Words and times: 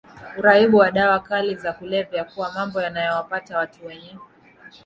uraibu 0.39 0.77
wa 0.77 0.91
dawa 0.91 1.19
kali 1.19 1.55
za 1.55 1.73
kulevya 1.73 2.23
kuwa 2.23 2.51
mambo 2.51 2.81
yanayowapata 2.81 3.57
watu 3.57 3.85
wenye 3.85 4.17